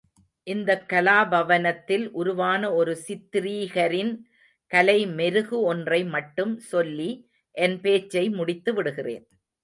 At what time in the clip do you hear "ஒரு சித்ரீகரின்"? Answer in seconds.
2.73-4.13